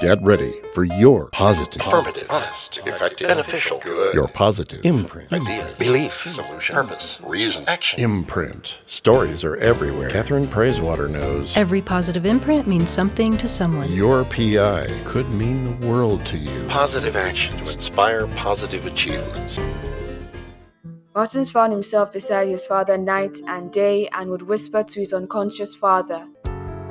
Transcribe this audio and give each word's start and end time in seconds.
Get 0.00 0.22
ready 0.22 0.54
for 0.72 0.84
your 0.84 1.28
positive, 1.28 1.82
affirmative, 1.82 2.26
honest, 2.30 2.78
effective, 2.86 3.28
beneficial, 3.28 3.80
good, 3.80 4.14
your 4.14 4.28
positive 4.28 4.82
imprint, 4.82 5.30
ideas, 5.30 5.76
belief, 5.76 6.14
solution, 6.14 6.74
purpose, 6.74 7.20
reason, 7.22 7.64
action, 7.68 8.00
imprint. 8.00 8.78
Stories 8.86 9.44
are 9.44 9.56
everywhere. 9.56 10.08
Catherine 10.08 10.46
Praisewater 10.46 11.06
knows 11.06 11.54
every 11.54 11.82
positive 11.82 12.24
imprint 12.24 12.66
means 12.66 12.90
something 12.90 13.36
to 13.36 13.46
someone. 13.46 13.92
Your 13.92 14.24
PI 14.24 14.86
could 15.04 15.28
mean 15.28 15.64
the 15.64 15.86
world 15.86 16.24
to 16.26 16.38
you. 16.38 16.64
Positive 16.68 17.14
action 17.14 17.54
to 17.58 17.70
inspire 17.70 18.26
positive 18.28 18.86
achievements. 18.86 19.60
Martins 21.14 21.50
found 21.50 21.74
himself 21.74 22.10
beside 22.10 22.48
his 22.48 22.64
father 22.64 22.96
night 22.96 23.36
and 23.46 23.70
day 23.70 24.08
and 24.12 24.30
would 24.30 24.42
whisper 24.42 24.82
to 24.82 25.00
his 25.00 25.12
unconscious 25.12 25.74
father, 25.74 26.26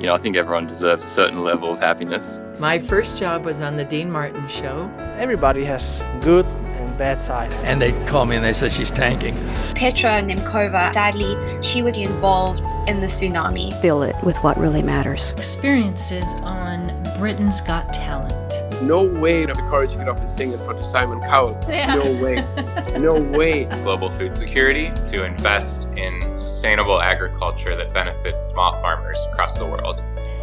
you 0.00 0.06
know, 0.06 0.14
I 0.14 0.18
think 0.18 0.34
everyone 0.36 0.66
deserves 0.66 1.04
a 1.04 1.08
certain 1.08 1.44
level 1.44 1.74
of 1.74 1.80
happiness. 1.80 2.38
My 2.58 2.78
first 2.78 3.18
job 3.18 3.44
was 3.44 3.60
on 3.60 3.76
the 3.76 3.84
Dean 3.84 4.10
Martin 4.10 4.48
show. 4.48 4.90
Everybody 5.18 5.62
has 5.64 6.02
good 6.22 6.46
and 6.46 6.96
bad 6.96 7.18
side. 7.18 7.52
And 7.64 7.82
they 7.82 7.92
called 8.06 8.30
me 8.30 8.36
and 8.36 8.44
they 8.44 8.54
said 8.54 8.72
she's 8.72 8.90
tanking. 8.90 9.34
Petra 9.74 10.22
Nemcova, 10.22 10.94
sadly, 10.94 11.36
she 11.62 11.82
was 11.82 11.98
involved 11.98 12.64
in 12.88 13.00
the 13.00 13.06
tsunami. 13.06 13.78
Fill 13.82 14.02
it 14.02 14.16
with 14.24 14.38
what 14.38 14.56
really 14.56 14.82
matters. 14.82 15.32
Experiences 15.32 16.32
on 16.44 16.88
Britain's 17.18 17.60
Got 17.60 17.92
Talent. 17.92 18.69
No 18.82 19.02
way 19.02 19.42
to 19.46 19.48
have 19.48 19.56
the 19.56 19.70
courage 19.70 19.92
to 19.92 19.98
get 19.98 20.08
up 20.08 20.18
and 20.18 20.30
sing 20.30 20.52
in 20.52 20.58
front 20.58 20.78
of 20.78 20.86
Simon 20.86 21.20
Cowell. 21.20 21.58
Yeah. 21.68 21.94
No 21.94 22.22
way. 22.22 22.44
No 22.98 23.14
way. 23.20 23.64
Global 23.84 24.10
food 24.10 24.34
security 24.34 24.90
to 25.10 25.24
invest 25.24 25.88
in 25.96 26.20
sustainable 26.36 27.00
agriculture 27.00 27.74
that 27.76 27.94
benefits 27.94 28.44
small 28.44 28.72
farmers 28.72 29.16
across 29.32 29.56
the 29.58 29.64
world. 29.64 30.00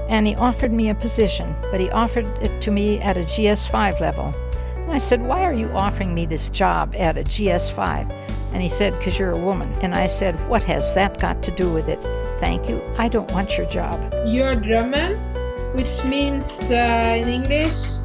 And 0.09 0.25
he 0.25 0.35
offered 0.35 0.71
me 0.71 0.89
a 0.89 0.95
position, 0.95 1.55
but 1.71 1.79
he 1.79 1.89
offered 1.91 2.25
it 2.41 2.61
to 2.61 2.71
me 2.71 2.99
at 2.99 3.17
a 3.17 3.21
GS5 3.21 3.99
level. 3.99 4.33
And 4.75 4.91
I 4.91 4.97
said, 4.99 5.21
Why 5.21 5.43
are 5.43 5.53
you 5.53 5.69
offering 5.71 6.13
me 6.15 6.25
this 6.25 6.49
job 6.49 6.95
at 6.97 7.17
a 7.17 7.23
GS5? 7.23 8.09
And 8.53 8.63
he 8.63 8.69
said, 8.69 8.97
Because 8.97 9.19
you're 9.19 9.31
a 9.31 9.37
woman. 9.39 9.71
And 9.81 9.93
I 9.93 10.07
said, 10.07 10.35
What 10.47 10.63
has 10.63 10.95
that 10.95 11.19
got 11.19 11.43
to 11.43 11.51
do 11.51 11.71
with 11.71 11.89
it? 11.89 12.01
Thank 12.39 12.69
you. 12.69 12.81
I 12.97 13.07
don't 13.09 13.29
want 13.33 13.57
your 13.57 13.67
job. 13.67 13.99
You're 14.25 14.55
German, 14.55 15.17
which 15.75 16.03
means 16.05 16.71
uh, 16.71 17.15
in 17.17 17.27
English, 17.27 17.97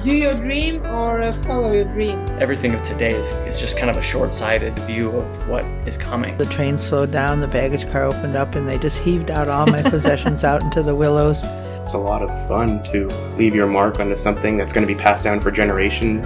do 0.00 0.16
your 0.16 0.34
dream 0.34 0.84
or 0.86 1.22
uh, 1.22 1.32
follow 1.32 1.72
your 1.72 1.84
dream. 1.84 2.18
Everything 2.38 2.74
of 2.74 2.82
today 2.82 3.10
is, 3.14 3.32
is 3.46 3.60
just 3.60 3.78
kind 3.78 3.90
of 3.90 3.96
a 3.96 4.02
short 4.02 4.34
sighted 4.34 4.78
view 4.80 5.10
of 5.10 5.48
what 5.48 5.64
is 5.86 5.96
coming. 5.96 6.36
The 6.36 6.46
train 6.46 6.78
slowed 6.78 7.12
down, 7.12 7.40
the 7.40 7.48
baggage 7.48 7.90
car 7.90 8.04
opened 8.04 8.36
up, 8.36 8.54
and 8.54 8.68
they 8.68 8.78
just 8.78 8.98
heaved 8.98 9.30
out 9.30 9.48
all 9.48 9.66
my 9.66 9.82
possessions 9.82 10.44
out 10.44 10.62
into 10.62 10.82
the 10.82 10.94
willows. 10.94 11.44
It's 11.44 11.94
a 11.94 11.98
lot 11.98 12.22
of 12.22 12.30
fun 12.48 12.82
to 12.84 13.08
leave 13.36 13.54
your 13.54 13.68
mark 13.68 14.00
onto 14.00 14.16
something 14.16 14.56
that's 14.56 14.72
going 14.72 14.86
to 14.86 14.92
be 14.92 14.98
passed 14.98 15.24
down 15.24 15.40
for 15.40 15.50
generations. 15.50 16.22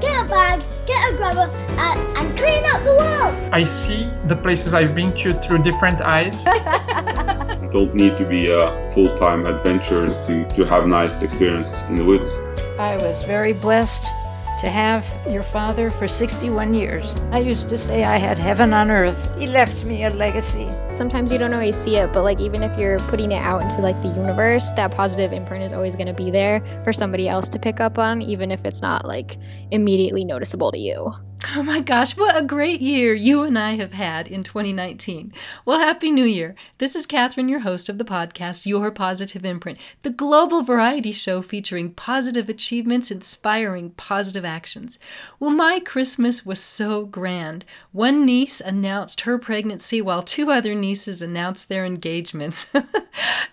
Get 0.00 0.24
a 0.24 0.28
bag, 0.28 0.62
get 0.86 1.12
a 1.12 1.16
grubber, 1.16 1.50
uh, 1.78 2.14
and 2.18 2.38
clean 2.38 2.64
up 2.66 2.82
the 2.84 2.94
world! 2.94 3.52
I 3.52 3.64
see 3.64 4.04
the 4.26 4.36
places 4.36 4.74
I've 4.74 4.94
been 4.94 5.12
to 5.22 5.34
through 5.46 5.62
different 5.62 6.00
eyes. 6.00 6.44
don't 7.70 7.94
need 7.94 8.16
to 8.18 8.24
be 8.24 8.50
a 8.50 8.82
full-time 8.92 9.46
adventurer 9.46 10.08
to, 10.26 10.48
to 10.48 10.64
have 10.64 10.86
nice 10.86 11.22
experiences 11.22 11.88
in 11.88 11.96
the 11.96 12.04
woods. 12.04 12.40
I 12.78 12.96
was 12.96 13.22
very 13.24 13.52
blessed 13.52 14.04
to 14.58 14.68
have 14.68 15.06
your 15.28 15.44
father 15.44 15.88
for 15.88 16.08
61 16.08 16.74
years. 16.74 17.14
I 17.30 17.38
used 17.38 17.68
to 17.68 17.78
say 17.78 18.02
I 18.02 18.16
had 18.16 18.38
heaven 18.38 18.72
on 18.72 18.90
earth. 18.90 19.38
He 19.38 19.46
left 19.46 19.84
me 19.84 20.04
a 20.04 20.10
legacy. 20.10 20.68
Sometimes 20.90 21.30
you 21.30 21.38
don't 21.38 21.54
always 21.54 21.76
see 21.76 21.96
it, 21.96 22.12
but 22.12 22.24
like 22.24 22.40
even 22.40 22.64
if 22.64 22.76
you're 22.76 22.98
putting 23.10 23.30
it 23.30 23.40
out 23.40 23.62
into 23.62 23.80
like 23.82 24.00
the 24.02 24.08
universe, 24.08 24.72
that 24.72 24.90
positive 24.90 25.32
imprint 25.32 25.62
is 25.62 25.72
always 25.72 25.94
going 25.94 26.08
to 26.08 26.12
be 26.12 26.32
there 26.32 26.60
for 26.82 26.92
somebody 26.92 27.28
else 27.28 27.48
to 27.50 27.58
pick 27.60 27.78
up 27.78 27.98
on, 27.98 28.20
even 28.20 28.50
if 28.50 28.64
it's 28.64 28.82
not 28.82 29.04
like 29.04 29.36
immediately 29.70 30.24
noticeable 30.24 30.72
to 30.72 30.78
you. 30.78 31.14
Oh 31.56 31.62
my 31.62 31.80
gosh, 31.80 32.14
what 32.16 32.36
a 32.36 32.42
great 32.42 32.80
year 32.80 33.14
you 33.14 33.42
and 33.42 33.58
I 33.58 33.72
have 33.76 33.94
had 33.94 34.28
in 34.28 34.42
2019. 34.42 35.32
Well, 35.64 35.78
Happy 35.78 36.10
New 36.10 36.24
Year. 36.24 36.54
This 36.76 36.94
is 36.94 37.06
Catherine, 37.06 37.48
your 37.48 37.60
host 37.60 37.88
of 37.88 37.96
the 37.96 38.04
podcast, 38.04 38.66
Your 38.66 38.90
Positive 38.90 39.44
Imprint, 39.44 39.78
the 40.02 40.10
global 40.10 40.62
variety 40.62 41.10
show 41.10 41.40
featuring 41.40 41.92
positive 41.92 42.50
achievements, 42.50 43.10
inspiring 43.10 43.90
positive 43.92 44.44
actions. 44.44 44.98
Well, 45.40 45.50
my 45.50 45.80
Christmas 45.80 46.44
was 46.44 46.60
so 46.60 47.06
grand. 47.06 47.64
One 47.92 48.26
niece 48.26 48.60
announced 48.60 49.22
her 49.22 49.38
pregnancy 49.38 50.02
while 50.02 50.22
two 50.22 50.50
other 50.50 50.74
nieces 50.74 51.22
announced 51.22 51.68
their 51.68 51.86
engagements. 51.86 52.70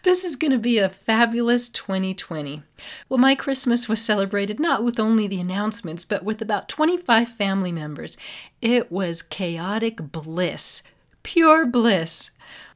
this 0.05 0.23
is 0.23 0.35
going 0.35 0.51
to 0.51 0.59
be 0.59 0.77
a 0.77 0.87
fabulous 0.87 1.67
2020. 1.67 2.61
Well, 3.09 3.17
my 3.17 3.33
Christmas 3.33 3.89
was 3.89 3.99
celebrated 3.99 4.59
not 4.59 4.83
with 4.83 4.99
only 4.99 5.25
the 5.25 5.39
announcements, 5.39 6.05
but 6.05 6.23
with 6.23 6.43
about 6.43 6.69
25 6.69 7.27
family 7.27 7.71
members. 7.71 8.15
It 8.61 8.91
was 8.91 9.23
chaotic 9.23 9.97
bliss, 10.11 10.83
pure 11.23 11.65
bliss. 11.65 12.29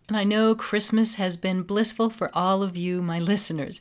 And 0.08 0.18
I 0.18 0.24
know 0.24 0.56
Christmas 0.56 1.16
has 1.16 1.38
been 1.38 1.62
blissful 1.62 2.10
for 2.10 2.32
all 2.34 2.64
of 2.64 2.76
you, 2.76 3.04
my 3.04 3.20
listeners. 3.20 3.80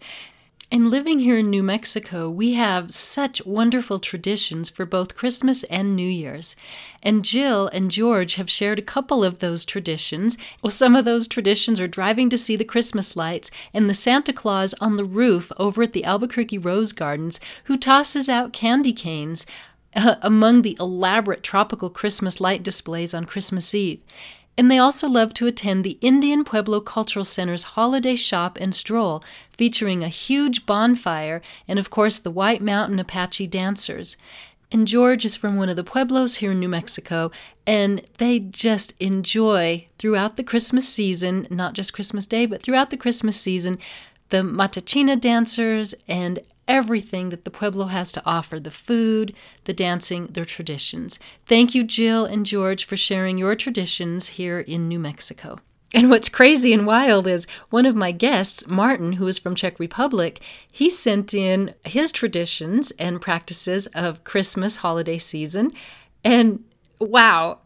And 0.71 0.91
living 0.91 1.21
here 1.21 1.39
in 1.39 1.49
New 1.49 1.63
Mexico, 1.63 2.29
we 2.29 2.53
have 2.53 2.91
such 2.91 3.47
wonderful 3.47 3.99
traditions 3.99 4.69
for 4.69 4.85
both 4.85 5.15
Christmas 5.15 5.65
and 5.65 5.97
New 5.97 6.07
Year's. 6.07 6.57
And 7.03 7.25
Jill 7.25 7.69
and 7.69 7.91
George 7.91 8.35
have 8.35 8.51
shared 8.51 8.79
a 8.79 8.83
couple 8.83 9.25
of 9.25 9.39
those 9.39 9.65
traditions. 9.65 10.37
Well, 10.63 10.71
some 10.71 10.95
of 10.95 11.07
those 11.07 11.27
traditions 11.27 11.81
are 11.81 11.89
driving 11.89 12.29
to 12.29 12.37
see 12.37 12.55
the 12.55 12.67
Christmas 12.67 13.17
lights 13.17 13.51
and 13.73 13.89
the 13.89 13.95
Santa 13.95 14.31
Claus 14.31 14.75
on 14.79 14.97
the 14.99 15.07
roof 15.07 15.51
over 15.57 15.85
at 15.85 15.95
the 15.95 16.05
Albuquerque 16.05 16.59
Rose 16.59 16.93
Gardens 16.93 17.41
who 17.65 17.79
tosses 17.79 18.29
out 18.29 18.53
candy 18.53 18.93
canes 18.93 19.47
uh, 19.97 20.17
among 20.21 20.61
the 20.61 20.77
elaborate 20.79 21.43
tropical 21.43 21.89
Christmas 21.89 22.43
light 22.43 22.63
displays 22.63 23.15
on 23.15 23.25
Christmas 23.25 23.75
Eve. 23.75 24.03
And 24.59 24.69
they 24.69 24.79
also 24.79 25.09
love 25.09 25.35
to 25.35 25.47
attend 25.47 25.85
the 25.85 25.99
Indian 26.01 26.43
Pueblo 26.43 26.81
Cultural 26.81 27.25
Center's 27.25 27.63
holiday 27.63 28.17
shop 28.17 28.59
and 28.61 28.75
stroll, 28.75 29.23
featuring 29.53 30.03
a 30.03 30.09
huge 30.09 30.67
bonfire 30.67 31.41
and, 31.69 31.79
of 31.79 31.91
course, 31.91 32.19
the 32.19 32.33
White 32.33 32.61
Mountain 32.61 32.99
Apache 32.99 33.47
dancers. 33.47 34.17
And 34.73 34.89
George 34.89 35.25
is 35.25 35.37
from 35.37 35.57
one 35.57 35.69
of 35.69 35.77
the 35.77 35.85
pueblos 35.85 36.39
here 36.39 36.51
in 36.51 36.59
New 36.59 36.69
Mexico, 36.69 37.31
and 37.69 38.03
they 38.19 38.41
just 38.41 38.95
enjoy 38.99 39.87
throughout 39.97 40.35
the 40.35 40.43
Christmas 40.43 40.89
season, 40.89 41.47
not 41.51 41.75
just 41.75 41.95
Christmas 41.95 42.27
Day, 42.27 42.45
but 42.45 42.61
throughout 42.61 42.91
the 42.91 42.97
Christmas 42.97 43.41
season, 43.41 43.79
the 44.31 44.39
Matachina 44.39 45.21
dancers 45.21 45.95
and 46.07 46.41
everything 46.67 47.31
that 47.31 47.45
the 47.45 47.51
Pueblo 47.51 47.87
has 47.87 48.13
to 48.13 48.23
offer 48.27 48.61
the 48.61 48.71
food, 48.71 49.35
the 49.65 49.73
dancing, 49.73 50.27
their 50.27 50.45
traditions. 50.45 51.19
Thank 51.47 51.75
you, 51.75 51.83
Jill 51.83 52.27
and 52.27 52.45
George, 52.45 52.85
for 52.85 52.97
sharing 52.97 53.39
your 53.39 53.55
traditions 53.55 54.29
here 54.29 54.61
in 54.61 54.87
New 54.87 54.99
Mexico. 54.99 55.59
And 55.95 56.11
what's 56.11 56.29
crazy 56.29 56.75
and 56.75 56.87
wild 56.87 57.27
is 57.27 57.47
one 57.71 57.87
of 57.87 57.97
my 57.97 58.13
guests, 58.13 58.67
Martin, 58.67 59.15
who 59.15 59.27
is 59.27 59.39
from 59.39 59.55
Czech 59.55 59.81
Republic, 59.81 60.43
he 60.71 60.91
sent 60.91 61.33
in 61.33 61.75
his 61.85 62.13
traditions 62.13 62.91
and 62.99 63.23
practices 63.23 63.87
of 63.89 64.25
Christmas 64.25 64.77
holiday 64.77 65.17
season. 65.17 65.73
And 66.23 66.63
wow, 67.01 67.61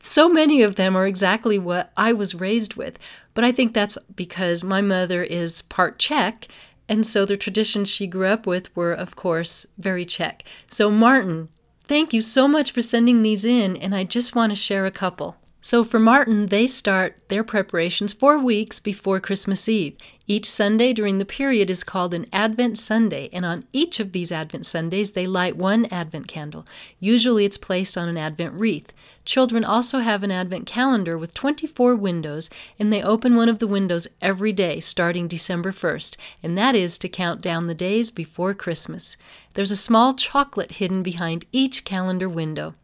so 0.00 0.28
many 0.28 0.62
of 0.62 0.76
them 0.76 0.96
are 0.96 1.06
exactly 1.06 1.58
what 1.58 1.92
I 1.96 2.12
was 2.12 2.34
raised 2.34 2.74
with. 2.74 2.98
But 3.34 3.44
I 3.44 3.52
think 3.52 3.74
that's 3.74 3.98
because 4.14 4.64
my 4.64 4.80
mother 4.80 5.22
is 5.22 5.62
part 5.62 5.98
Czech 5.98 6.48
and 6.88 7.06
so 7.06 7.24
the 7.24 7.36
traditions 7.36 7.88
she 7.88 8.06
grew 8.06 8.26
up 8.26 8.46
with 8.46 8.74
were, 8.74 8.92
of 8.92 9.14
course, 9.14 9.66
very 9.76 10.04
Czech. 10.04 10.42
So, 10.70 10.90
Martin, 10.90 11.48
thank 11.86 12.12
you 12.12 12.22
so 12.22 12.48
much 12.48 12.72
for 12.72 12.80
sending 12.80 13.22
these 13.22 13.44
in, 13.44 13.76
and 13.76 13.94
I 13.94 14.04
just 14.04 14.34
want 14.34 14.50
to 14.50 14.56
share 14.56 14.86
a 14.86 14.90
couple. 14.90 15.36
So, 15.60 15.82
for 15.82 15.98
Martin, 15.98 16.46
they 16.46 16.68
start 16.68 17.20
their 17.28 17.42
preparations 17.42 18.12
four 18.12 18.38
weeks 18.38 18.78
before 18.78 19.18
Christmas 19.18 19.68
Eve. 19.68 19.96
Each 20.28 20.46
Sunday 20.48 20.92
during 20.92 21.18
the 21.18 21.24
period 21.24 21.68
is 21.68 21.82
called 21.82 22.14
an 22.14 22.26
Advent 22.32 22.78
Sunday, 22.78 23.28
and 23.32 23.44
on 23.44 23.64
each 23.72 23.98
of 23.98 24.12
these 24.12 24.30
Advent 24.30 24.66
Sundays, 24.66 25.12
they 25.12 25.26
light 25.26 25.56
one 25.56 25.86
Advent 25.86 26.28
candle. 26.28 26.64
Usually, 27.00 27.44
it's 27.44 27.58
placed 27.58 27.98
on 27.98 28.08
an 28.08 28.16
Advent 28.16 28.54
wreath. 28.54 28.92
Children 29.24 29.64
also 29.64 29.98
have 29.98 30.22
an 30.22 30.30
Advent 30.30 30.66
calendar 30.66 31.18
with 31.18 31.34
24 31.34 31.96
windows, 31.96 32.50
and 32.78 32.92
they 32.92 33.02
open 33.02 33.34
one 33.34 33.48
of 33.48 33.58
the 33.58 33.66
windows 33.66 34.06
every 34.22 34.52
day 34.52 34.78
starting 34.78 35.26
December 35.26 35.72
1st, 35.72 36.16
and 36.40 36.56
that 36.56 36.76
is 36.76 36.98
to 36.98 37.08
count 37.08 37.40
down 37.40 37.66
the 37.66 37.74
days 37.74 38.12
before 38.12 38.54
Christmas. 38.54 39.16
There's 39.54 39.72
a 39.72 39.76
small 39.76 40.14
chocolate 40.14 40.72
hidden 40.72 41.02
behind 41.02 41.46
each 41.50 41.82
calendar 41.82 42.28
window. 42.28 42.74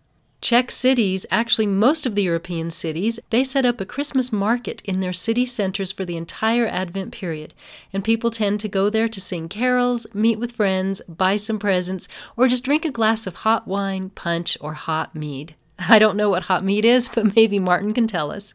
Czech 0.45 0.71
cities, 0.71 1.25
actually 1.31 1.67
most 1.67 2.05
of 2.05 2.15
the 2.15 2.23
European 2.23 2.71
cities, 2.71 3.19
they 3.31 3.43
set 3.43 3.65
up 3.65 3.81
a 3.81 3.87
Christmas 3.87 4.31
market 4.31 4.83
in 4.85 5.01
their 5.01 5.15
city 5.15 5.47
centers 5.47 5.91
for 5.91 6.05
the 6.05 6.19
entire 6.19 6.67
Advent 6.67 7.13
period. 7.13 7.55
And 7.95 8.05
people 8.05 8.31
tend 8.31 8.61
to 8.61 8.69
go 8.69 8.91
there 8.91 9.09
to 9.09 9.21
sing 9.23 9.49
carols, 9.49 10.07
meet 10.13 10.39
with 10.39 10.53
friends, 10.53 11.01
buy 11.09 11.37
some 11.37 11.59
presents, 11.59 12.09
or 12.37 12.47
just 12.47 12.63
drink 12.63 12.85
a 12.85 12.91
glass 12.91 13.27
of 13.27 13.37
hot 13.37 13.67
wine, 13.67 14.11
punch, 14.11 14.59
or 14.61 14.75
hot 14.75 15.15
mead. 15.15 15.55
I 15.79 15.99
don't 15.99 16.15
know 16.15 16.29
what 16.29 16.43
hot 16.43 16.63
mead 16.63 16.85
is, 16.85 17.09
but 17.15 17.35
maybe 17.35 17.59
Martin 17.59 17.95
can 17.95 18.07
tell 18.07 18.31
us. 18.31 18.53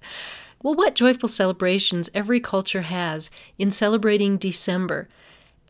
Well, 0.62 0.75
what 0.75 0.94
joyful 0.94 1.27
celebrations 1.27 2.12
every 2.13 2.39
culture 2.39 2.83
has 2.83 3.31
in 3.57 3.71
celebrating 3.71 4.38
December. 4.38 5.07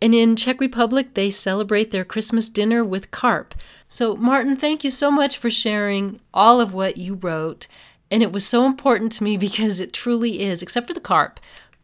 And 0.02 0.16
in 0.16 0.36
Czech 0.36 0.60
Republic, 0.62 1.14
they 1.14 1.30
celebrate 1.30 1.92
their 1.92 2.06
Christmas 2.06 2.50
dinner 2.50 2.84
with 2.84 3.12
carp. 3.12 3.54
So, 3.88 4.16
Martin, 4.16 4.56
thank 4.56 4.84
you 4.84 4.92
so 4.92 5.12
much 5.12 5.38
for 5.38 5.50
sharing 5.50 6.20
all 6.34 6.62
of 6.62 6.74
what 6.74 6.98
you 6.98 7.16
wrote. 7.16 7.68
And 8.12 8.24
it 8.24 8.32
was 8.32 8.46
so 8.46 8.66
important 8.66 9.12
to 9.14 9.24
me 9.24 9.38
because 9.48 9.80
it 9.80 9.94
truly 9.94 10.42
is, 10.44 10.62
except 10.62 10.88
for 10.88 10.94
the 10.94 11.00
carp, 11.00 11.40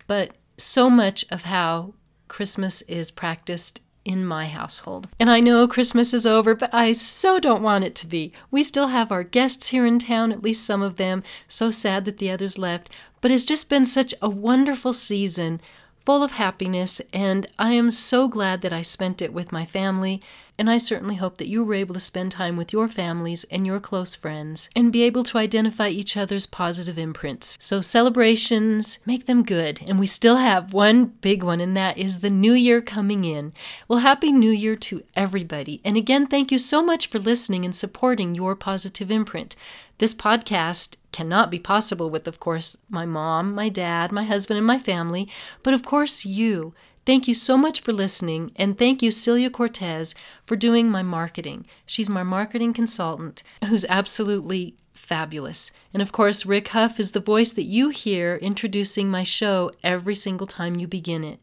but 0.07 0.31
so 0.57 0.89
much 0.89 1.25
of 1.29 1.43
how 1.43 1.93
Christmas 2.27 2.81
is 2.83 3.11
practiced 3.11 3.81
in 4.05 4.23
my 4.23 4.45
household. 4.45 5.07
And 5.19 5.31
I 5.31 5.39
know 5.39 5.67
Christmas 5.67 6.13
is 6.13 6.27
over, 6.27 6.53
but 6.53 6.71
I 6.73 6.91
so 6.91 7.39
don't 7.39 7.63
want 7.63 7.83
it 7.83 7.95
to 7.95 8.07
be. 8.07 8.31
We 8.51 8.61
still 8.61 8.87
have 8.87 9.11
our 9.11 9.23
guests 9.23 9.69
here 9.69 9.85
in 9.85 9.97
town, 9.97 10.31
at 10.31 10.43
least 10.43 10.63
some 10.63 10.83
of 10.83 10.97
them. 10.97 11.23
So 11.47 11.71
sad 11.71 12.05
that 12.05 12.19
the 12.19 12.29
others 12.29 12.59
left. 12.59 12.91
But 13.19 13.31
it's 13.31 13.43
just 13.43 13.67
been 13.67 13.85
such 13.85 14.13
a 14.21 14.29
wonderful 14.29 14.93
season 14.93 15.59
full 16.05 16.23
of 16.23 16.33
happiness, 16.33 17.01
and 17.11 17.47
I 17.57 17.73
am 17.73 17.89
so 17.89 18.27
glad 18.27 18.61
that 18.61 18.73
I 18.73 18.81
spent 18.81 19.21
it 19.21 19.33
with 19.33 19.51
my 19.51 19.65
family. 19.65 20.21
And 20.57 20.69
I 20.69 20.77
certainly 20.77 21.15
hope 21.15 21.37
that 21.37 21.49
you 21.49 21.65
were 21.65 21.73
able 21.73 21.95
to 21.95 21.99
spend 21.99 22.31
time 22.31 22.55
with 22.55 22.71
your 22.71 22.87
families 22.87 23.43
and 23.51 23.67
your 23.67 23.81
close 23.81 24.15
friends 24.15 24.69
and 24.73 24.91
be 24.91 25.03
able 25.03 25.23
to 25.25 25.37
identify 25.37 25.89
each 25.89 26.15
other's 26.15 26.45
positive 26.45 26.97
imprints. 26.97 27.57
So, 27.59 27.81
celebrations, 27.81 28.99
make 29.05 29.25
them 29.25 29.43
good. 29.43 29.81
And 29.85 29.99
we 29.99 30.05
still 30.05 30.37
have 30.37 30.71
one 30.71 31.07
big 31.19 31.43
one, 31.43 31.59
and 31.59 31.75
that 31.75 31.97
is 31.97 32.21
the 32.21 32.29
new 32.29 32.53
year 32.53 32.81
coming 32.81 33.25
in. 33.25 33.51
Well, 33.89 33.99
Happy 33.99 34.31
New 34.31 34.51
Year 34.51 34.77
to 34.77 35.03
everybody. 35.15 35.81
And 35.83 35.97
again, 35.97 36.25
thank 36.25 36.53
you 36.53 36.57
so 36.57 36.81
much 36.81 37.07
for 37.07 37.19
listening 37.19 37.65
and 37.65 37.75
supporting 37.75 38.33
your 38.33 38.55
positive 38.55 39.11
imprint. 39.11 39.57
This 39.97 40.15
podcast 40.15 40.95
cannot 41.15 41.49
be 41.49 41.59
possible 41.59 42.09
with, 42.09 42.27
of 42.27 42.41
course, 42.41 42.75
my 42.89 43.05
mom, 43.05 43.55
my 43.55 43.69
dad, 43.69 44.11
my 44.11 44.25
husband, 44.25 44.57
and 44.57 44.67
my 44.67 44.77
family, 44.77 45.29
but 45.63 45.73
of 45.73 45.85
course, 45.85 46.25
you. 46.25 46.73
Thank 47.05 47.25
you 47.25 47.33
so 47.33 47.55
much 47.57 47.79
for 47.79 47.93
listening, 47.93 48.51
and 48.57 48.77
thank 48.77 49.01
you, 49.01 49.11
Celia 49.11 49.49
Cortez, 49.49 50.13
for 50.45 50.57
doing 50.57 50.89
my 50.89 51.03
marketing. 51.03 51.67
She's 51.85 52.09
my 52.09 52.23
marketing 52.23 52.73
consultant 52.73 53.43
who's 53.69 53.85
absolutely 53.87 54.75
fabulous. 54.93 55.71
And 55.93 56.01
of 56.01 56.11
course, 56.11 56.45
Rick 56.45 56.67
Huff 56.69 56.99
is 56.99 57.13
the 57.13 57.21
voice 57.21 57.53
that 57.53 57.63
you 57.63 57.91
hear 57.91 58.35
introducing 58.35 59.09
my 59.09 59.23
show 59.23 59.71
every 59.85 60.15
single 60.15 60.47
time 60.47 60.75
you 60.75 60.87
begin 60.87 61.23
it. 61.23 61.39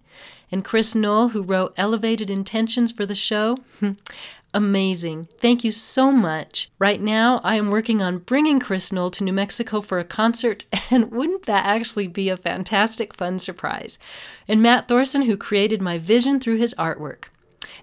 And 0.51 0.63
Chris 0.63 0.95
Knoll, 0.95 1.29
who 1.29 1.43
wrote 1.43 1.73
Elevated 1.79 2.29
Intentions 2.29 2.93
for 2.93 3.07
the 3.07 3.15
show, 3.15 3.57
amazing. 4.55 5.29
Thank 5.39 5.65
you 5.65 5.71
so 5.71 6.13
much. 6.13 6.71
Right 6.79 7.01
now, 7.01 7.41
I 7.43 7.57
am 7.57 7.71
working 7.71 8.03
on 8.03 8.19
bringing 8.19 8.61
Chris 8.61 8.93
Knoll 8.93 9.11
to 9.13 9.25
New 9.25 9.33
Mexico 9.33 9.81
for 9.81 9.99
a 9.99 10.05
concert, 10.05 10.65
and 10.91 11.11
wouldn't 11.11 11.45
that 11.45 11.67
actually 11.67 12.07
be 12.07 12.29
a 12.29 12.37
fantastic, 12.37 13.15
fun 13.15 13.39
surprise? 13.39 13.99
And 14.47 14.63
Matt 14.63 14.89
Thorson, 14.89 15.23
who 15.23 15.37
created 15.37 15.81
my 15.81 15.99
vision 15.99 16.41
through 16.41 16.57
his 16.57 16.75
artwork. 16.75 17.25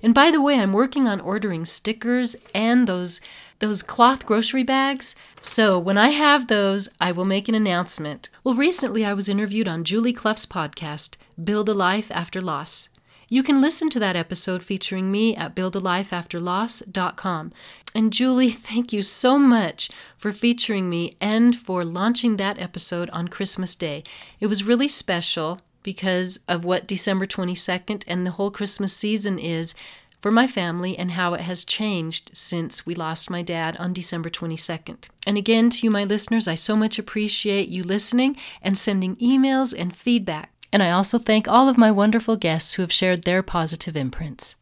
And 0.01 0.13
by 0.13 0.31
the 0.31 0.41
way, 0.41 0.59
I'm 0.59 0.73
working 0.73 1.07
on 1.07 1.19
ordering 1.19 1.65
stickers 1.65 2.35
and 2.53 2.87
those 2.87 3.21
those 3.59 3.83
cloth 3.83 4.25
grocery 4.25 4.63
bags. 4.63 5.15
So 5.41 5.77
when 5.77 5.97
I 5.97 6.09
have 6.09 6.47
those, 6.47 6.87
I 6.99 7.11
will 7.11 7.25
make 7.25 7.49
an 7.49 7.55
announcement. 7.55 8.29
Well, 8.43 8.55
recently 8.55 9.05
I 9.05 9.13
was 9.13 9.27
interviewed 9.27 9.67
on 9.67 9.83
Julie 9.83 10.13
Clough's 10.13 10.45
podcast, 10.45 11.17
Build 11.41 11.67
a 11.67 11.73
Life 11.73 12.09
After 12.11 12.41
Loss. 12.41 12.88
You 13.31 13.43
can 13.43 13.61
listen 13.61 13.89
to 13.91 13.99
that 13.99 14.15
episode 14.15 14.63
featuring 14.63 15.11
me 15.11 15.35
at 15.35 15.55
buildalifeafterloss.com. 15.55 17.53
And 17.93 18.11
Julie, 18.11 18.49
thank 18.49 18.91
you 18.91 19.03
so 19.03 19.37
much 19.37 19.91
for 20.17 20.33
featuring 20.33 20.89
me 20.89 21.15
and 21.21 21.55
for 21.55 21.85
launching 21.85 22.37
that 22.37 22.59
episode 22.59 23.09
on 23.11 23.27
Christmas 23.27 23.75
Day. 23.75 24.03
It 24.39 24.47
was 24.47 24.63
really 24.63 24.87
special 24.87 25.61
because 25.83 26.39
of 26.47 26.65
what 26.65 26.87
December 26.87 27.27
22nd 27.27 28.03
and 28.07 28.25
the 28.25 28.31
whole 28.31 28.51
Christmas 28.51 28.95
season 28.95 29.37
is 29.37 29.75
for 30.19 30.31
my 30.31 30.47
family 30.47 30.97
and 30.97 31.11
how 31.11 31.33
it 31.33 31.41
has 31.41 31.63
changed 31.63 32.31
since 32.33 32.85
we 32.85 32.93
lost 32.93 33.29
my 33.29 33.41
dad 33.41 33.77
on 33.77 33.93
December 33.93 34.29
22nd. 34.29 35.07
And 35.25 35.37
again, 35.37 35.69
to 35.69 35.85
you, 35.85 35.91
my 35.91 36.03
listeners, 36.03 36.47
I 36.47 36.55
so 36.55 36.75
much 36.75 36.99
appreciate 36.99 37.69
you 37.69 37.83
listening 37.83 38.35
and 38.61 38.77
sending 38.77 39.15
emails 39.17 39.73
and 39.77 39.95
feedback. 39.95 40.51
And 40.71 40.83
I 40.83 40.91
also 40.91 41.17
thank 41.17 41.47
all 41.47 41.67
of 41.67 41.77
my 41.77 41.91
wonderful 41.91 42.35
guests 42.35 42.75
who 42.75 42.83
have 42.83 42.91
shared 42.91 43.23
their 43.23 43.41
positive 43.41 43.95
imprints. 43.95 44.55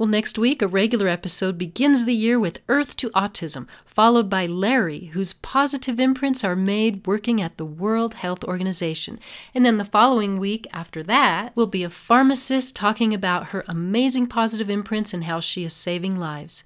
Well, 0.00 0.08
next 0.08 0.38
week, 0.38 0.62
a 0.62 0.66
regular 0.66 1.08
episode 1.08 1.58
begins 1.58 2.06
the 2.06 2.14
year 2.14 2.40
with 2.40 2.62
Earth 2.70 2.96
to 2.96 3.10
Autism, 3.10 3.66
followed 3.84 4.30
by 4.30 4.46
Larry, 4.46 5.06
whose 5.12 5.34
positive 5.34 6.00
imprints 6.00 6.42
are 6.42 6.56
made 6.56 7.06
working 7.06 7.42
at 7.42 7.58
the 7.58 7.66
World 7.66 8.14
Health 8.14 8.42
Organization. 8.44 9.18
And 9.54 9.66
then 9.66 9.76
the 9.76 9.84
following 9.84 10.38
week 10.38 10.66
after 10.72 11.02
that 11.02 11.54
will 11.54 11.66
be 11.66 11.84
a 11.84 11.90
pharmacist 11.90 12.74
talking 12.74 13.12
about 13.12 13.48
her 13.48 13.62
amazing 13.68 14.28
positive 14.28 14.70
imprints 14.70 15.12
and 15.12 15.24
how 15.24 15.38
she 15.40 15.64
is 15.64 15.74
saving 15.74 16.16
lives. 16.16 16.64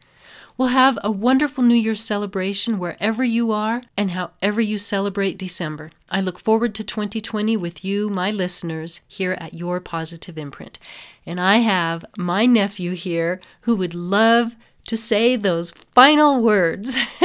We'll 0.56 0.69
have 0.69 0.97
a 1.03 1.11
wonderful 1.11 1.65
New 1.65 1.75
Year's 1.75 2.01
celebration 2.01 2.79
wherever 2.79 3.25
you 3.25 3.51
are 3.51 3.83
and 3.97 4.12
however 4.12 4.61
you 4.61 4.79
celebrate 4.79 5.37
December. 5.37 5.91
I 6.12 6.21
look 6.21 6.39
forward 6.39 6.77
to 6.77 6.85
2020 6.85 7.56
with 7.56 7.85
you, 7.85 8.09
my 8.09 8.31
listeners, 8.31 9.01
here 9.09 9.33
at 9.41 9.55
Your 9.55 9.81
Positive 9.81 10.39
Imprint. 10.39 10.79
And 11.27 11.41
I 11.41 11.56
have 11.56 12.05
my 12.17 12.47
nephew 12.47 12.93
here 12.93 13.41
who 13.62 13.75
would 13.75 13.95
love 13.95 14.55
to 14.87 14.97
say 14.97 15.35
those 15.35 15.73
final 15.93 16.41
words. 16.41 16.99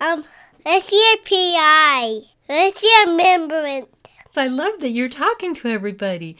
um, 0.00 0.24
what's 0.62 0.92
your 0.92 1.16
PI? 1.26 2.20
Your 2.48 3.16
membrane? 3.16 3.86
I 4.34 4.46
love 4.46 4.80
that 4.80 4.90
you're 4.90 5.10
talking 5.10 5.54
to 5.56 5.68
everybody. 5.68 6.38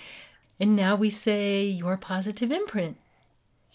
And 0.59 0.75
now 0.75 0.97
we 0.97 1.11
say 1.11 1.67
your 1.67 1.99
positive 1.99 2.51
imprint. 2.51 2.97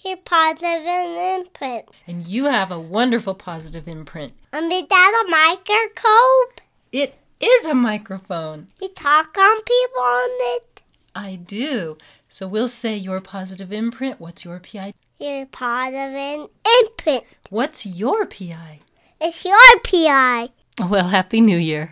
Your 0.05 0.15
positive 0.17 0.85
imprint. 0.85 1.85
And 2.07 2.25
you 2.25 2.45
have 2.45 2.71
a 2.71 2.79
wonderful 2.79 3.35
positive 3.35 3.85
imprint. 3.87 4.31
Um, 4.53 4.71
is 4.71 4.87
that 4.87 5.25
a 5.25 5.29
microscope? 5.29 6.61
It 6.91 7.15
is 7.41 7.65
a 7.65 7.73
microphone. 7.73 8.67
You 8.81 8.89
talk 8.89 9.37
on 9.37 9.61
people 9.61 10.01
on 10.01 10.29
it? 10.55 10.81
I 11.13 11.35
do. 11.35 11.97
So 12.29 12.47
we'll 12.47 12.69
say 12.69 12.95
your 12.95 13.19
positive 13.19 13.73
imprint. 13.73 14.21
What's 14.21 14.45
your 14.45 14.59
PI? 14.59 14.93
Your 15.17 15.45
positive 15.47 16.49
imprint. 16.79 17.25
What's 17.49 17.85
your 17.85 18.25
PI? 18.25 18.79
It's 19.19 19.43
your 19.43 19.79
PI. 19.83 20.49
Well, 20.79 21.09
Happy 21.09 21.41
New 21.41 21.57
Year. 21.57 21.91